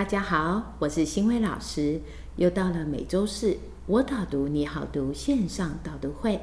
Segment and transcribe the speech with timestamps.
[0.00, 2.00] 大家好，我是新辉老师，
[2.36, 6.40] 又到了每周四我导读你好读线上导读会。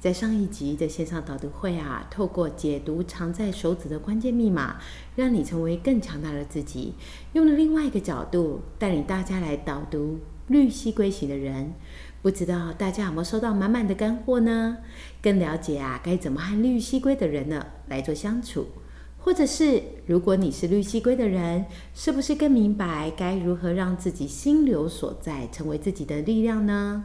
[0.00, 4.76] 在上一集的线上导读会啊，透过解读藏在手指的关键密码，
[5.16, 6.94] 让你成为更强大的自己。
[7.34, 11.74] 用了另外一个角度，带领大家来导读绿蜥龟型的人。
[12.22, 14.78] 不知道大家有没有收到满满的干货呢？
[15.20, 18.66] 更了解啊，该怎么和绿蜥龟的人呢来做相处？
[19.24, 21.64] 或者是，如果你是绿蜥龟的人，
[21.94, 27.04] 是不是更明白该如何让自己心流所在，成为自己的力量呢？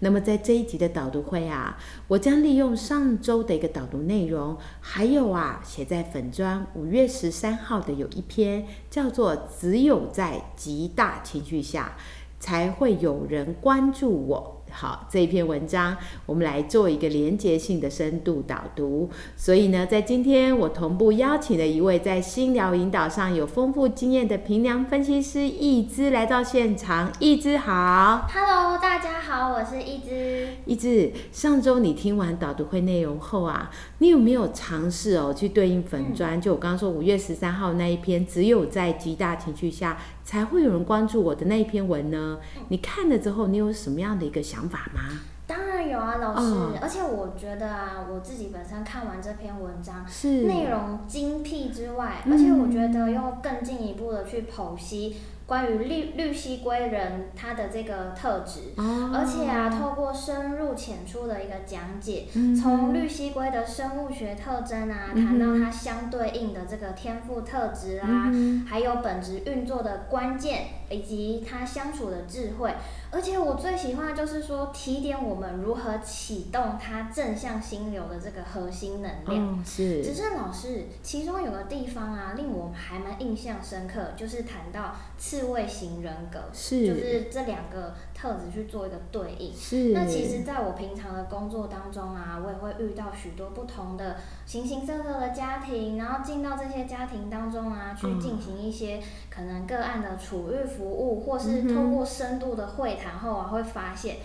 [0.00, 11.96] 那么在这一集的导读会啊，我将利用上周的一个导读内容，还有啊写在粉砖五月十三号的有一篇叫做“只有在极大情绪下，
[12.38, 14.60] 才会有人关注我”。
[14.76, 15.96] 好，这一篇文章
[16.26, 19.08] 我们来做一个连结性的深度导读。
[19.36, 27.12] 所以呢，在今天我同步邀请了一位在心疗引导上有丰富经验的平凉分析师易之来到现场。
[27.20, 30.48] 易之好，Hello，大家好，我是易之。
[30.66, 36.40] 易之，上周你听完导读会内容后啊，你有没有尝试哦去对应粉砖？
[36.40, 39.96] 就我刚刚说五月十三号那一篇，只有在极大情绪下。
[40.24, 42.38] 才会有人关注我的那一篇文呢？
[42.68, 45.20] 你看了之后，你有什么样的一个想法吗？
[45.46, 46.78] 当然有啊，老师。
[46.80, 55.16] 而且我觉得啊，我自己本身看完这篇文章，是内容精辟之外，而且我觉得又更进一步的去剖析。
[55.46, 62.26] 关于绿绿蜥龟人他的这个特质，而且啊，透过深入浅出的一个讲解，
[62.58, 68.32] 从绿蜥龟的生物学特征啊，谈到它相对应的这个天赋特质啊，
[68.66, 72.72] 还有本质运作的关键，以及它相处的智慧。
[73.14, 79.64] 而且我最喜欢的就是说，提点我们如何启动它正向心流的这个核心能量。
[79.64, 80.02] 是。
[80.02, 89.54] 只是老师，其中有个地方啊，令我还蛮印象深刻，就是谈到刺猬型人格，是，就是这两个特质去做一个对应。
[89.54, 89.92] 是。
[89.92, 99.00] 那其实，在我平常的工作当中啊，我也会遇到许多不同的形形色色的家庭，然后进到这些家庭当中啊，去进行一些
[99.30, 103.03] 可能个案的处遇服务，或是通过深度的会谈。
[103.04, 104.16] 然后啊，会发现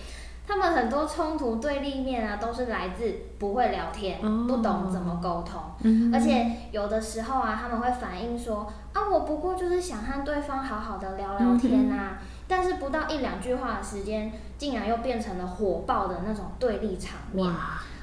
[0.47, 5.61] 他们很多冲突对立面啊，都是来自不会聊天，不懂怎么沟通。
[6.11, 12.17] 而且有的时候啊，他们会反映说啊，我不过就是想和对方好好的聊聊天啊，
[12.47, 17.47] 但是不到一两句话的时间，竟然又变成了火爆的那种对立场面。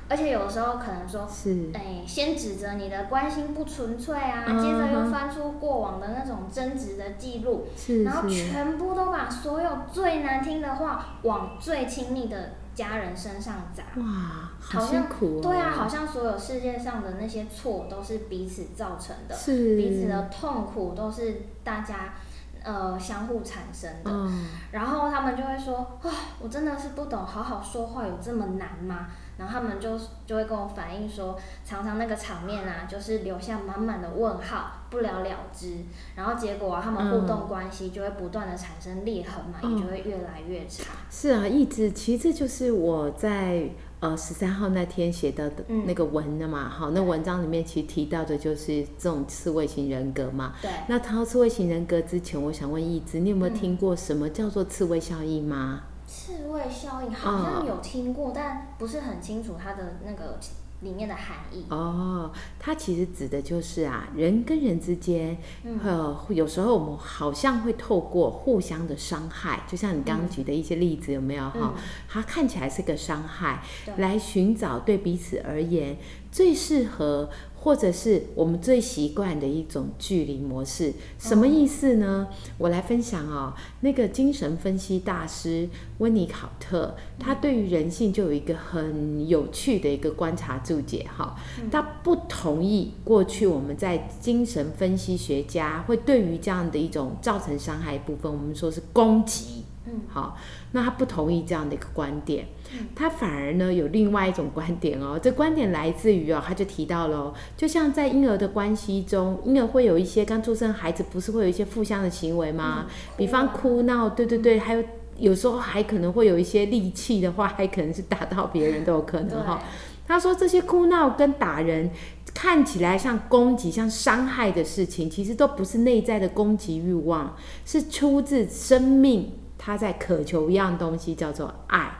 [0.08, 1.28] 而且有的时候可能说，
[1.74, 7.66] 哎，先指责你的关心不纯粹啊，接着又翻出过往的那种争执的记录，
[8.04, 13.82] 然后全部都把所有最难听的话往最亲密的家人身上砸。
[14.00, 15.40] 哇，好辛苦。
[15.40, 19.34] 对啊，好像所有世界上的那些错都是彼此造成的，
[19.76, 22.14] 彼此的痛苦都是大家
[22.62, 24.30] 呃相互产生的。
[24.70, 29.08] 然后他们就会说，啊，我真的是不懂，好好说话有这么难吗？
[29.38, 35.76] 然后他们就就会跟我反映说，常常那个场面啊，就是留下满满的问号，不了了之。
[36.14, 40.84] 然后结果啊，他们互动关系就会不断的产生裂痕嘛，也就会越来越差。
[41.10, 43.68] 是啊，一直其实这就是我在
[44.00, 45.52] 呃十三号那天写的
[45.84, 50.54] 那个文的嘛，好，那文章里面其实提到的就是这种刺猬型人格嘛。
[50.62, 50.70] 对。
[50.88, 55.82] 那谈到刺猬型人格之前，我想问一直，你有没有听过什么叫做刺猬效应吗？
[56.06, 60.38] 刺猬效应好像有听过，但不是很清楚它的那个
[60.80, 61.64] 里面的含义。
[61.68, 65.36] 哦，它其实指的就是啊，人跟人之间，
[65.82, 71.74] 呃，有时候我们好像会透过互相的伤害，就像你刚刚举的一些例子，有没有哈？
[72.08, 73.62] 它看起来是个伤害，
[73.96, 75.96] 来寻找对彼此而言
[76.30, 77.28] 最适合。
[77.66, 82.28] 或者是我们最习惯的一种距离模式，什么意思呢？
[82.58, 83.52] 我来分享哦。
[83.80, 85.68] 那个精神分析大师
[85.98, 91.34] 温尼考特，他对于人性就有一个很有趣的一个观察注解哈。
[91.68, 99.55] 他不同意过去我们在精神分析学家会对于这样的一种造成伤害部分，我们说是攻击。
[99.88, 100.36] 嗯，好，
[100.72, 102.46] 那他不同意这样的一个观点，
[102.94, 105.16] 他反而呢有另外一种观点哦。
[105.22, 112.86] 这观点来自于哦，他就提到了，就像在婴儿的关系中，婴儿会有一些刚出生孩子不是会有一些负向的行为吗？
[113.16, 114.82] 比方哭闹，对对对，还有
[115.18, 119.62] 有时候还可能会有一些力气的话，还可能是打到别人都有可能哈。
[120.08, 121.90] 他说这些哭闹跟打人
[122.34, 129.32] 看起来像攻击、像伤害的事情，其实都不是内在的攻击欲望，是出自生命。
[129.58, 131.90] 他在渴求一样东西，叫做爱。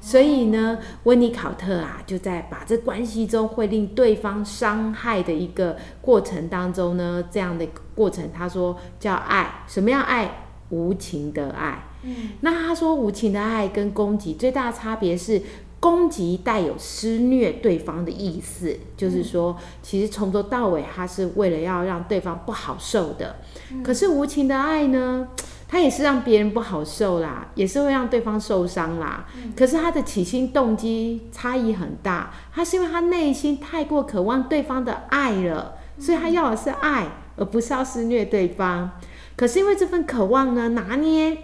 [0.00, 9.64] 所以呢，温尼考特啊，就在把这关系中会令对方伤害的一个过程当中呢，这样的过程，他说叫爱。
[9.66, 10.44] 什么样爱？
[10.70, 11.84] 无情的爱。
[12.02, 15.42] 嗯，那他说无情的爱跟攻击最大的差别是。
[15.78, 23.36] 攻击带有施虐对方的意思，就是说，其实从头到尾，他是为了要让对方不好受的。
[23.84, 25.28] 可是无情的爱呢，
[25.68, 29.26] 他也是让别人不好受啦，也是会让对方受伤啦。
[29.56, 38.90] 可是他的起心动机差异很大，他是因为他内心太过渴望对方的爱了，所以他要的是爱，而不是要施虐对方。
[39.36, 41.36] 可是因为这份渴望呢，拿捏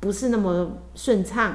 [0.00, 1.54] 不是那么顺畅。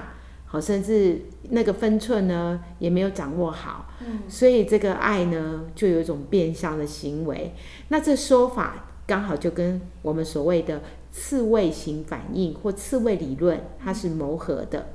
[0.50, 7.54] 好，甚至那个分寸呢也没有掌握好，嗯，所以这个爱呢就有一种变相的行为。
[7.90, 10.82] 那这说法刚好就跟我们所谓的
[11.18, 14.88] 刺猬型反应或刺猬理论，它是谋合的。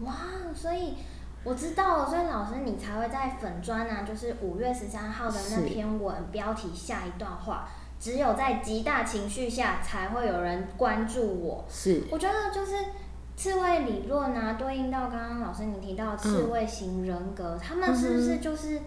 [0.00, 0.14] 哇，
[0.54, 0.94] 所以
[1.42, 7.68] 我知道了，所以老师你才会在粉砖啊，就是五月十三号的那篇文标题下一段话，
[7.98, 11.64] 只有在极大情绪下才会有人关注我。
[11.68, 12.72] 是，我觉得就是。
[13.36, 18.80] 刺猬理论啊，对应到刚刚老师你提到刺猬型人格，他们是不是就是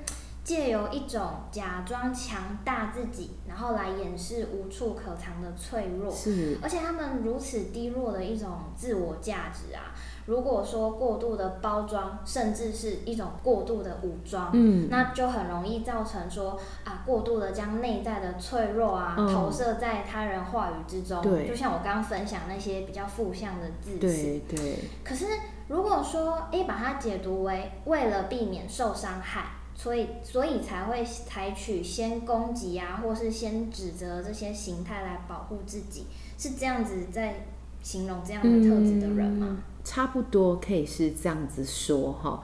[0.48, 1.22] 借由一种
[1.52, 6.10] 假装强大自己，然后来掩饰无处可藏的脆弱？
[6.10, 9.92] 是，而且他们如此低落的一种自我价值啊。
[10.26, 24.80] 如果说过度的包装，甚至是一种过度的武装，嗯，那就很容易造成说啊，过度的将内在的脆弱啊投射在他人话语之中，对，就像我刚刚分享那些比较负向的字词，对对。
[25.04, 25.26] 可是
[25.68, 29.46] 如果说哎，把它解读为为了避免受伤害，
[29.80, 37.46] 所以所以才会采取先攻击啊，或是先指责这些形态来保护自己，是这样子在
[37.84, 39.60] 形容这样的特质的人吗？
[39.84, 42.42] 差不多可以是这样子说哈，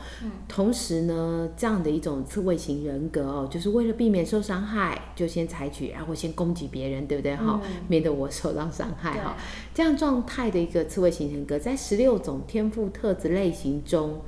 [0.48, 7.60] 同时呢，这样的一种刺猬型人格哦，就是为了避免受伤害，就先采取然后先攻击别人，对不对哈？
[7.90, 9.36] 免得我受到伤害哈。
[9.74, 14.22] 这样状态的一个刺猬型人格，在十六种天赋特质类型中，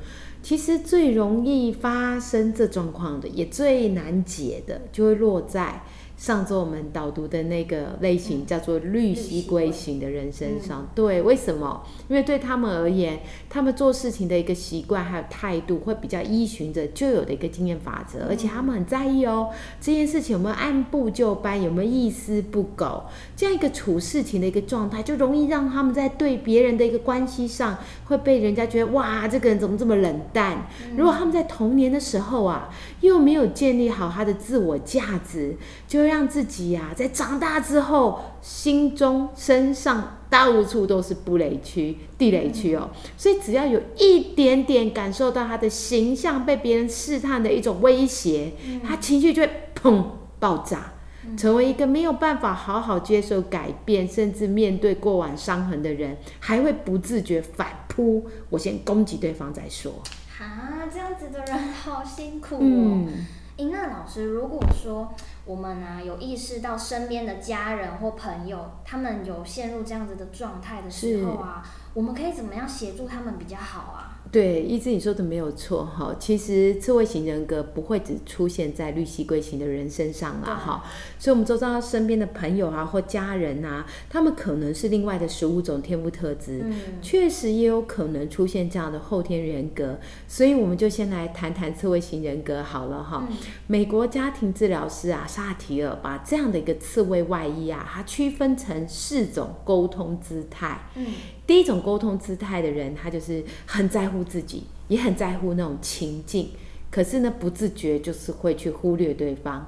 [0.46, 5.82] 其实最容易发生这状况的，也最难解的，就会落在。
[6.18, 11.84] 上周我们导读的那个类型叫做绿蜥龟型的人身上，对，为什么？
[12.08, 13.20] 因为对他们而言，
[13.50, 19.50] 他们做事情的一个习惯还有态度会比较依循着旧有的一个经验法则，而且他们很在意哦，
[19.82, 23.04] 这件事情有没有按部就班，有没有一丝不苟，
[23.36, 30.68] 这样一个处事情的一个状态，就容易让他们在对别人的一个关系上会被人家觉得哇，这个人怎么这么冷淡？
[30.96, 32.70] 如果他们在童年的时候啊，
[33.02, 35.56] 又没有建立好他的自我价值，
[35.88, 42.90] 就让自己呀，在长大之后，心中、身上，到处都是布雷区、地雷区哦。
[43.18, 48.54] 所以，只要有一点点感受到他的形象被别人试探的一种威胁，
[48.84, 49.50] 他情绪就会
[49.82, 50.04] 砰
[50.40, 50.94] 爆炸，
[51.38, 58.26] 成为一个没有办法好好接受改变，甚至面对过往伤痕的人，还会不自觉反扑。
[58.50, 59.94] 我先攻击对方再说。
[60.40, 63.08] 啊，这样子的人好辛苦哦。
[63.58, 65.14] 英娜老师，如果说
[65.46, 74.15] 我们啊有意识到身边的家人或朋友，他们有陷入这样子的状态的时候啊，我们可以怎么样协助他们比较好啊？
[74.36, 76.14] 对，一直你说的没有错哈。
[76.20, 80.84] 其实刺猬型人格不会只出现在绿蜥龟型的人身上啦哈。
[81.18, 86.66] 所以，我们周遭身边的朋友啊或家人啊，他们可能是另外的十五种天赋特质，
[87.02, 89.98] 确实也有可能出现这样的后天人格。
[90.28, 93.26] 所以，我们就先来谈谈刺猬型人格好了哈。
[93.68, 100.90] 美国家庭治疗师啊，萨提尔把这样的一个刺猬外衣啊，它区分成四种沟通姿态。
[100.96, 101.06] 嗯。
[101.48, 106.50] 第一种沟通姿态的人，他就是很在乎自己，也很在乎那种情境，
[106.90, 109.68] 可是呢，不自觉就是会去忽略对方。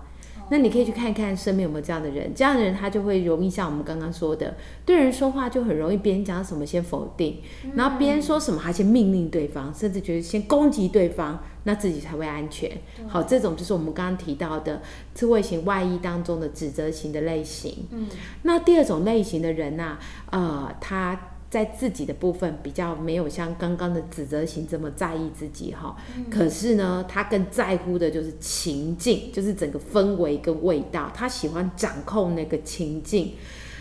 [0.49, 4.55] 那你可以去看看身边有没有这样的人，这样的人他就会容易像我们刚刚说的，
[4.85, 7.39] 对人说话就很容易别人讲什么先否定，
[7.75, 12.71] 然后别人说什么他先命令对方，甚至觉得先攻击对方，那自己才会安全。
[13.09, 14.81] 好，这种就是我们刚刚提到的
[15.13, 17.85] 刺猬型外衣当中的指责型的类型。
[17.91, 18.07] 嗯，
[18.43, 19.97] 那第二种类型的人呢，
[20.31, 21.19] 呃，他。
[21.49, 25.95] 在自己的部分比较没有像刚刚的指责型这么在意自己哈，
[26.29, 33.33] 可是呢，他更在乎的就是情境，就是整个氛围跟味道，他喜欢掌控那个情境。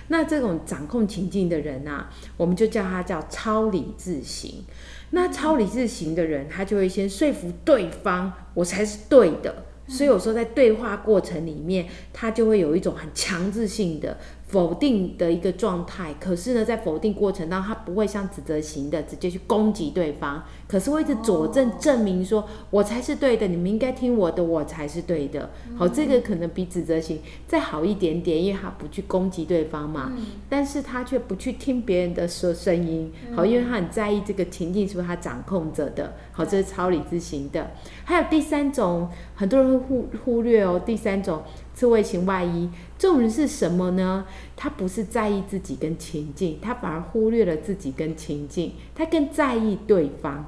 [0.08, 4.64] 那这种掌控情境的人啊，我们就叫他叫超理智型。
[5.11, 9.64] 那超理智型的人，他就会先说服对方，我才是对的。
[9.88, 14.18] 所以有时候在对话过程里面，他就会有一种很强制性的
[14.49, 25.50] 否定的一个状态，可是呢，在否定过程当中，他不会像指责型的直接去攻击对方，可是会一直佐证证明说，我才是对的，你们应该听我的，我才是对的。
[25.76, 30.12] 好，这个可能比指责型再好一点点，因为他不去攻击对方嘛，
[30.49, 36.15] 但是他却不去听别人的说声音，好，因为他很在意这个情境是不是他掌控着的。
[36.31, 37.73] 好，这是超理智型的。
[38.05, 41.43] 还有第三种，很多人会忽忽略哦，第三种。
[41.76, 44.25] 刺猬型外衣，这种人是什么呢？
[44.56, 50.47] 他不是在意自己跟情境，他反而忽略了自己跟情境，他更在意对方。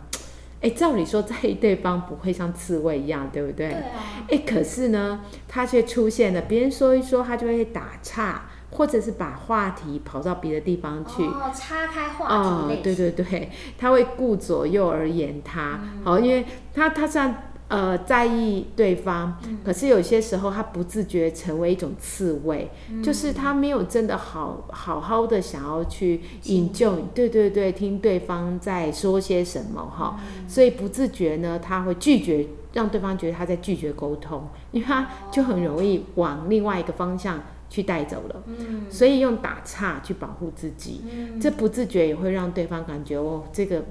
[0.63, 3.69] 哎，照理说在意对方不会像刺猬一样，对不对？
[3.69, 4.27] 对啊。
[4.31, 11.23] 哎，可是呢，他却出现了，别人说一说，他就会打岔，或者是把话题跑到别的地方去。
[11.25, 12.49] 哦，岔开话题。
[12.49, 15.79] 哦，对对对，他会顾左右而言他。
[16.03, 17.48] 好，因为他他算。
[17.69, 22.71] 呃，在意对方，可是有些时候他不自觉成为一种刺猬，
[23.03, 38.43] 就是他没有真的好好好的想要去引救，对对对，听对方在说些什么哈，所以不自觉呢，他会拒绝让对方觉得他在拒绝沟通，因为他就很容易往另外一个方向去带走了，
[38.89, 41.03] 所以用打岔去保护自己，
[41.39, 43.85] 这不自觉也会让对方感觉哦，这个。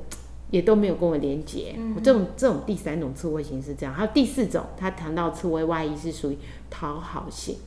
[0.49, 6.37] 也都没有跟我连接，我这种这种第三种刺猬型是这样，还有第四种，他谈到刺猬外衣是属于
[6.69, 7.57] 讨好型。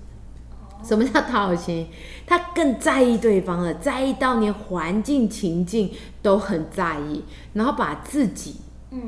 [0.83, 1.89] 什么叫讨好型？
[2.27, 5.91] 他更在意对方了，在意到连环境情境
[6.23, 7.23] 都很在意，
[7.53, 8.57] 然后把自己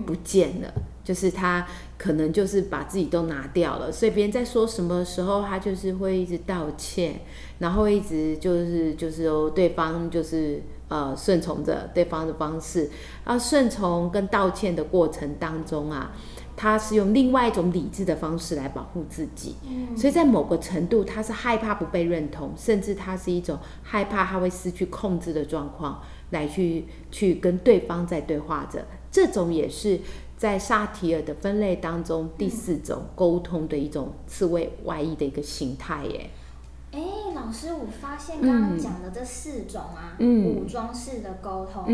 [0.05, 0.71] 不见了，
[1.03, 7.23] 就是他可能就是把自己都拿掉了，所以别人在说什么时候，他就是会一直道歉，
[7.61, 10.63] 然后一直就是就是哦，对方就是。
[10.93, 12.91] 呃，顺从着对方的方式，
[13.25, 16.13] 而顺从跟道歉的过程当中啊，
[16.55, 19.57] 他是用另外一种理智的方式来保护自己。
[19.67, 28.85] 嗯，所以在某个程度，他是害怕不被认同，甚至他是一种害怕他会失去控制的状况，来去去跟对方在对话着。
[29.11, 29.99] 这种也是
[30.37, 36.29] 在萨提尔的分类当中第四种沟通的一种刺猬外衣的一个形态耶。
[36.93, 37.01] 哎，
[37.35, 41.85] 老师，我发现刚刚讲的这四种啊，武装式的沟通，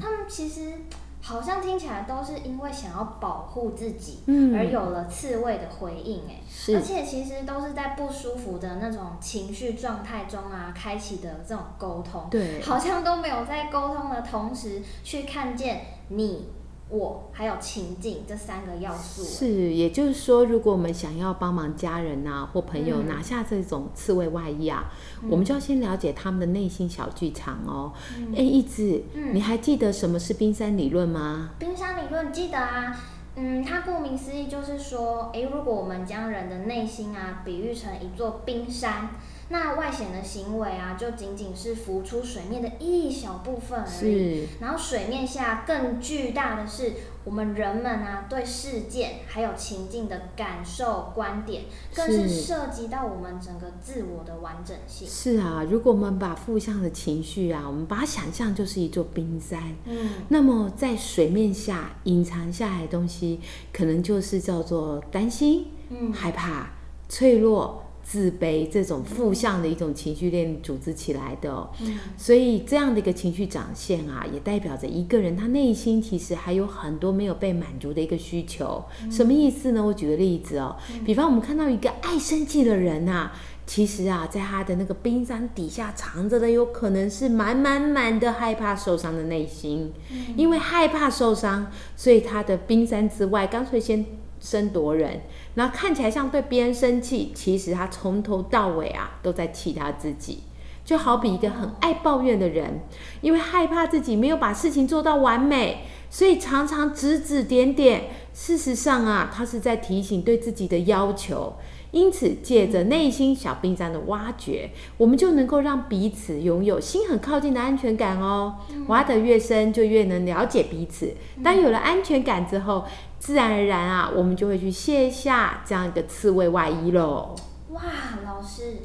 [0.00, 0.72] 他们其实
[1.20, 4.20] 好像听起来都是因为想要保护自己，
[4.54, 6.40] 而有了刺猬的回应，哎，
[6.74, 16.48] 而且其实都是在不舒服的那种情绪状态中啊，开启的这种沟通，对，好像都没有在沟通的同时去看见你。
[16.90, 24.92] 我还有情境这三个要素是，也就是说，如果我们想要帮忙家人呐或朋友拿下这种刺猬外衣啊，
[25.28, 27.92] 我们就要先了解他们的内心小剧场哦。
[28.36, 31.50] 哎，一直，你还记得什么是冰山理论吗？
[31.58, 32.94] 冰山理论记得啊，
[33.36, 39.10] 嗯，它顾名思义就是说，哎，如果我们将人的内心啊比喻成一座冰山。
[39.48, 44.48] 那外显的行为啊，就仅仅是浮出水面的一小部分而已。
[44.60, 46.92] 然后水面下更巨大的是
[47.24, 55.06] 我们人们啊对事件还有情境的感受观点，更是涉及到我们整个自我的完整性。
[55.06, 63.40] 是啊，如果我们把负向的情绪啊，我们把它想象就是一座冰山，嗯，那么在水面下隐藏下来的东西，
[63.72, 66.70] 可能就是叫做担心、嗯，害怕、
[67.10, 67.83] 脆弱。
[68.04, 71.68] 自卑这种负向的一种情绪链组织起来的，
[72.16, 78.84] 所以这样的一个情绪展现啊，也代表着一个人他内心其实还有很多没有被满足的一个需求。
[79.10, 79.82] 什么意思呢？
[79.82, 83.30] 我举个例子哦，比方我们看到一个爱生气的人呐，
[83.66, 89.92] 其实啊，在他的那个冰山底下藏着的，有可能是满满满的害怕受伤的内心。
[90.36, 94.04] 因为害怕受伤，所以他的冰山之外，干脆先。
[94.50, 95.22] 争夺人，
[95.54, 100.42] 然后看起来像对别人生气，其实他从头到尾啊都在气他自己。
[100.84, 102.80] 就好比一个很爱抱怨的人，
[103.22, 108.02] 因为害怕自己没有把事情做到完美，所以常常指指点点。
[108.34, 111.54] 事实上啊，他是在提醒对自己的要求。
[111.94, 118.56] 因此，借着内心小冰山的挖掘，我们就能够让彼此拥有心很靠近的安全感哦。
[118.88, 121.14] 挖得越深，就越能了解彼此。
[121.44, 122.84] 当有了安全感之后，
[123.20, 127.36] 自然而然啊，我们就会去卸下这样一个刺猬外衣喽。
[127.70, 127.82] 哇，
[128.26, 128.78] 老师。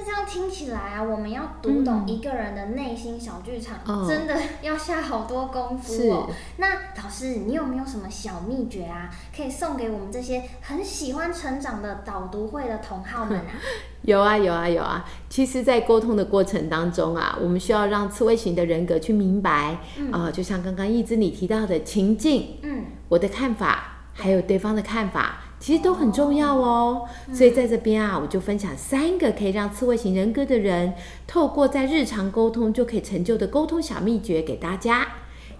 [0.00, 6.30] 那这样听起来啊，我们要读懂一个人的内心小剧场，真的要下好多功夫哦。
[6.56, 6.68] 那
[7.02, 13.44] 老师，你有没有什么小秘诀啊，可以送给我们这些很喜欢成长的导读会的同好们啊？
[14.00, 15.04] 有啊，有啊，有啊。
[15.28, 19.76] 其实，在沟通的过程当中啊，我们需要让刺猬型的人格去明白
[20.10, 25.40] 啊，就像刚刚一之你提到的情境，嗯，我的看法，还有对方的看法。
[25.60, 27.06] 其实都很重要哦。
[27.32, 30.94] 所以在这边啊，我就分享三个可以让刺猬型人格的人
[31.26, 35.06] 透过在日常沟通就可以成就的沟通小秘诀给大家。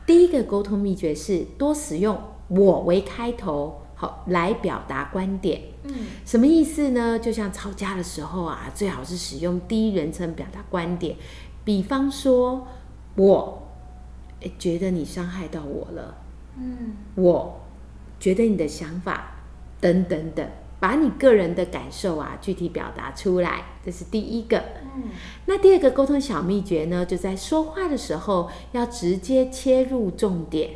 [0.07, 5.61] 第一个沟通秘诀是多使用“我”为开头，好来表达观点。
[5.85, 7.19] 嗯，什么意思呢？
[7.19, 11.16] 就像吵架的时候啊，最好是使用第一人称表达观点。
[11.64, 12.66] 比方说，
[13.14, 13.69] 我
[14.59, 16.16] 觉得你伤害到我了。
[16.59, 17.61] 嗯，我
[18.19, 19.40] 觉得你的想法
[19.81, 20.47] 等等等，
[20.79, 24.59] 把你个人的感受啊具体表达出来，这是第一个。
[24.97, 25.05] 嗯，
[25.47, 30.71] 那第二个沟通小秘诀呢，就在说话的时候要直接切入重点。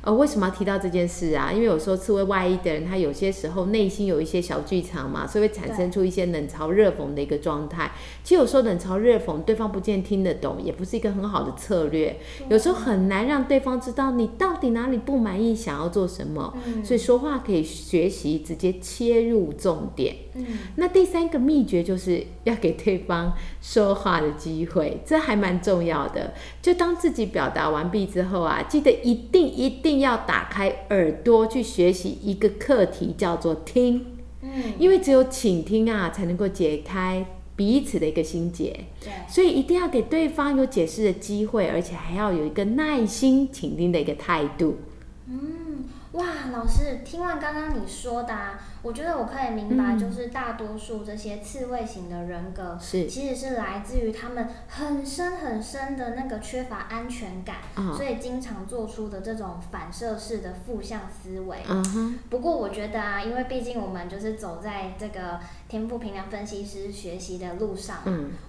[0.00, 1.52] 呃，为什么要提到这件事啊？
[1.52, 7.90] 因为有时候刺猬外衣的人，他有些时候内心有一些小剧场嘛，所以会产生出一些冷嘲热讽的一个状态。
[8.22, 12.16] 其实有时候冷嘲热讽，对方不见听得懂，也不是一个很好的策略。
[12.48, 16.56] 有时候很难让对方知道你到底哪里不满意，想要做什么。
[16.84, 20.14] 所以说话可以学习直接切入重点。
[20.34, 26.34] 嗯，那第三个秘诀就是要给对方说话的机会，这还蛮重要的。
[26.62, 29.87] 就当自己表达完毕之后啊，记得一定一定。
[29.88, 34.04] 一定要打开耳朵去学习一个课题，叫做听。
[34.42, 37.24] 嗯，因为只有倾听啊，才能够解开
[37.56, 38.84] 彼此的一个心结。
[39.00, 44.76] 对，所以一定要给对方有解释的机会，而且还要有一个耐心倾听的一个态度。
[45.26, 45.67] 嗯，
[46.12, 48.32] 哇，老师，听完刚刚你说的。
[48.32, 57.56] 啊我觉得我可以明白，就是大多数这些刺猬型的人格，是其实是来自于他们很深很深的那个缺乏安全感，
[57.96, 61.58] 所以经常做出的这种反射式的负向思维。
[62.30, 67.96] 不过我觉得啊，因为毕竟我们就是走在这个天赋平量分析师学习的路上，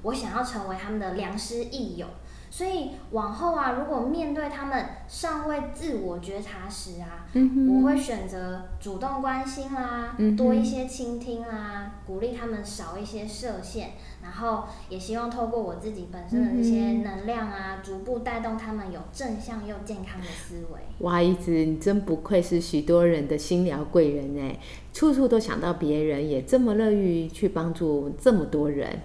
[0.04, 2.06] 我想要成为他们的良师益友。
[2.52, 13.90] 所以往后啊，如果面对他们尚未自我觉察时啊，我会选择主动关心啦，多一些倾听啦，鼓励他们少一些设限，
[14.24, 20.80] 然后也希望透过我自己本身的这些能量啊，逐步带动他们有正向又健康的思维。
[21.06, 24.60] 哇，一直你真不愧是许多人的心疗贵人哎，
[24.92, 29.00] 处处都想到别人，也这么乐于去帮助这么多人。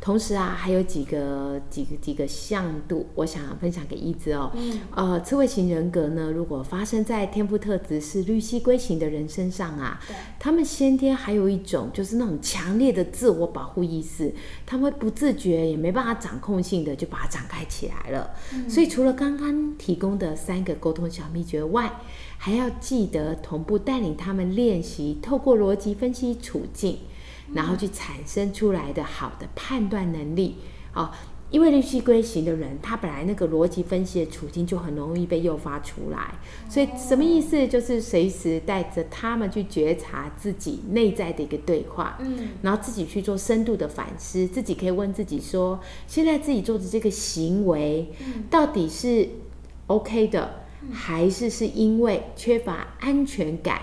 [0.00, 4.52] 同时啊，还有几个几个几个向度，我想分享给一子哦。
[4.54, 4.80] 嗯。
[4.94, 9.98] 呃，刺猬型人格呢，如果发生在天赋特质是绿蜥龟型的人身上啊，
[10.38, 14.32] 他们先天还有一种就是那种强烈的自我保护意识，
[14.64, 18.30] 他们不自觉也没办法掌控性的就把它展开起来了。
[18.54, 18.70] 嗯。
[18.70, 22.00] 所以除了刚刚提供的三个沟通小秘诀外，
[22.38, 26.98] 还要记得同步带领他们练习透过逻辑分析处境。
[27.52, 30.56] 然后去产生出来的好的判断能力，
[30.94, 31.10] 哦，
[31.50, 36.34] 因为绿蜥龟型的人，他本来那个逻辑分析的处境就很容易被诱发出来，
[36.68, 37.68] 所以什么意思？
[37.68, 45.78] 就是随时带着他们去觉察自己内在的一个对话，嗯，然后自己去做深度的反思，自己可以问自己说，
[46.08, 48.10] 现在自己做的这个行为，
[48.50, 49.28] 到底是
[49.86, 53.82] OK 的，还是是因为缺乏安全感？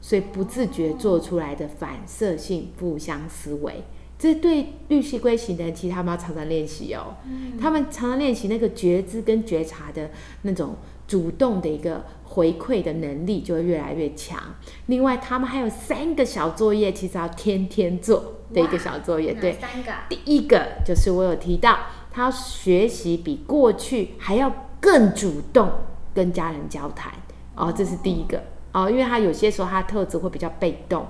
[0.00, 3.84] 所以不自觉做出来的反射性负向思维，
[4.18, 7.16] 这对绿蜥龟型的人，其实他们要常常练习哦。
[7.60, 10.10] 他们常常练习那个觉知跟觉察的
[10.42, 14.38] 那种主动的一个回馈的能力，就会越来越强。
[14.86, 19.34] 另外，他们还有三个小作业，其实要天天做的一个小作业。
[19.34, 19.92] 对，三个。
[20.08, 21.78] 第一个就是我有提到，
[22.10, 25.70] 他要学习比过去还要更主动
[26.14, 27.12] 跟家人交谈。
[27.54, 28.38] 哦，这是第一个。
[28.38, 28.42] 哦，
[28.88, 31.06] 因为他有些时候他特质会比较被动，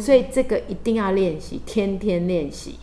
[0.00, 2.78] 所以这个一定要练习，天天练习。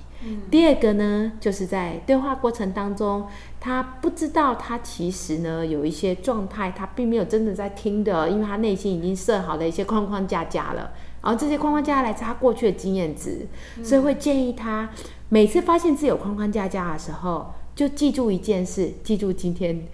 [0.51, 3.25] 第二个呢，就是在对话过程当中，
[3.59, 10.91] 他不知道他其实呢有一些状态，他并没有真的在听的，因为他内心已经设好了一些框框架架了，
[11.23, 13.47] 然后这些框框架来自他过去的经验值，
[13.81, 14.89] 所以会建议他
[15.29, 19.87] 每次发现自己有框框架架的时候，就记住一件事，记住今天。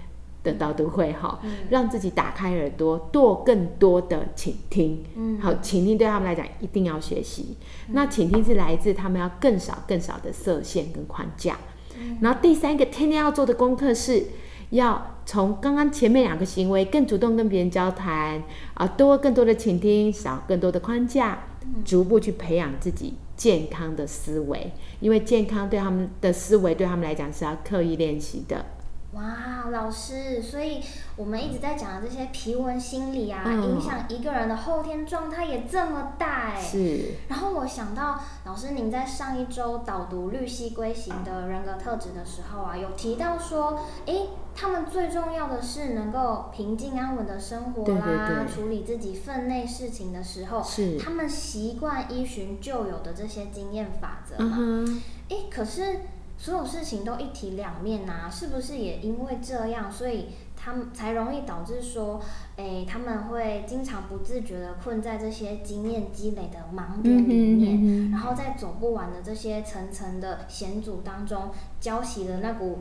[0.46, 5.04] 的导读会哈，让自己打开耳朵，多更多的倾听。
[5.16, 7.58] 嗯，好，倾听对他们来讲一定要学习。
[7.90, 11.58] 那倾听是来自他们要更少更少的设限跟框架。
[12.22, 14.26] 然后第三个天天要做的功课是，
[14.70, 21.40] 要从刚刚前面两个行为更主动跟别人交谈啊，多更多的倾听，少更多的框架，
[21.84, 24.72] 逐步去培养自己健康的思维。
[25.00, 28.66] 因为健康对他们的思维对他们来讲是要刻意练习的。
[29.16, 30.82] 哇，老师，所以
[31.16, 36.62] 我们一直在讲的这些皮纹心理啊，影响一个人的后天状态也这么大哎。
[36.62, 37.14] 是。
[37.30, 44.14] 然后我想到，老师您在上一周导读绿蜥龟型的人格特质的时候啊，有提到说，哎，
[44.54, 54.86] 他们最重要的是能够平静安稳的生活啦，处理自己分内事情的时候，是他们习惯依循旧有的这些经验法则嘛？
[55.30, 56.02] 哎，可是
[56.38, 62.22] 所有事情都一体两面呐，是不是也因为这样，所以他们才容易导致说，
[62.58, 72.80] 哎，他们会经常不自觉的困在这些经验积累的盲点里面，然后在走不完的这些层层的险阻当中，浇熄了那股。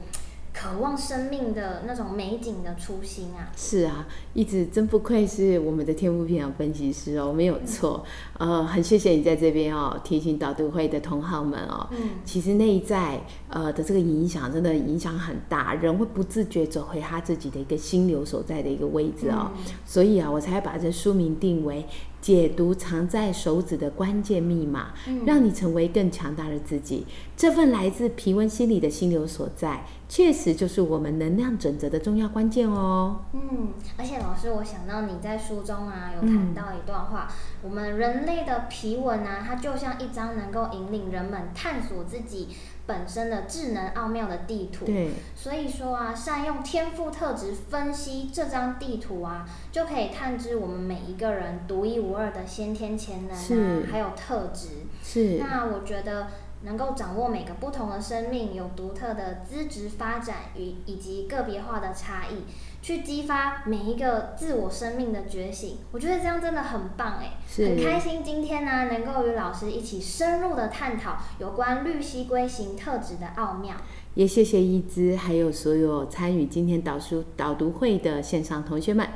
[0.55, 3.51] 渴望生命的那种美景的初心啊！
[3.57, 8.05] 是啊，一直真不愧是我们的天赋品分析师哦，没有错。
[8.39, 11.89] 呃，很谢谢你在这边哦，提醒导读会的同好们哦。
[11.91, 12.11] 嗯。
[12.25, 19.51] 其实内在呃的这个影响真的影响很大，人会不自觉走回他自己的一个心流所在的一个位置哦。
[19.85, 21.85] 所以啊，我才把这书名定为。
[22.25, 24.95] 解读藏在手指的关键密码，
[25.27, 27.07] 让你成为更强大的自己。
[27.37, 33.27] 这份来自皮温心理的心流所在，确实就是我们能量准则的重要关键哦。
[33.35, 37.29] 嗯，而且老师，我想到你在书中啊有谈到一段话，
[37.61, 42.49] 我们人类的皮纹啊，它就像一张能够引领人们探索自己。
[42.87, 54.69] 本身的智能奥妙的地图，对，所以说啊，善用天赋特质分析这张地图啊，就可以探知我们每一个人独一无二的先天潜能啊，还有特质。
[55.03, 55.39] 是。
[55.39, 56.29] 那我觉得。
[56.65, 62.45] 能够掌握每个不同的生命有独特的资质发展与以及个别化的差异，
[62.81, 65.79] 去激发每一个自我生命的觉醒。
[65.93, 73.77] 我觉得这样真的很棒哎，很开心今天呢能够与老师一起深入的探讨有关绿蜥龟型特质的奥妙。
[74.15, 79.07] 也谢谢一之还有所有参与今天导书导读会的线上同学们，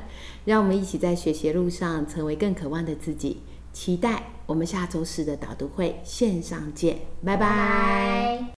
[0.45, 3.41] 让我们一起在学习路上成为更渴望的自己。
[3.79, 8.58] 期待我们下周四的导读会线上见，拜拜。